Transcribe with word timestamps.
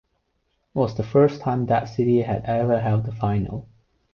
It 0.73 0.79
was 0.79 0.97
the 0.97 1.03
first 1.03 1.41
time 1.41 1.67
that 1.67 1.85
city 1.87 2.23
had 2.23 2.45
ever 2.45 2.79
held 2.79 3.05
the 3.05 3.11
final. 3.11 3.69